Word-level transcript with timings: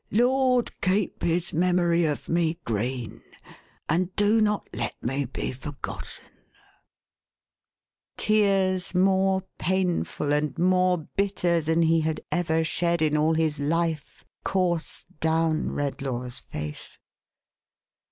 —'Lord, 0.25 0.71
keep 0.81 1.21
his 1.21 1.53
memory 1.53 2.05
of 2.05 2.25
rne, 2.25 2.57
green, 2.65 3.21
and 3.87 4.09
do 4.15 4.41
not 4.41 4.67
let 4.73 4.95
me 5.03 5.25
be 5.25 5.51
forgotten!'" 5.51 6.25
Tears 8.17 8.95
more 8.95 9.43
painful, 9.59 10.33
and 10.33 10.57
more 10.57 10.97
bitter 10.97 11.61
than 11.61 11.83
he 11.83 11.99
had 12.01 12.19
ever 12.31 12.63
shed 12.63 13.03
in 13.03 13.15
all 13.15 13.35
his 13.35 13.59
life, 13.59 14.25
coursed 14.43 15.05
down 15.19 15.69
Redlaw's 15.69 16.39
face. 16.39 16.97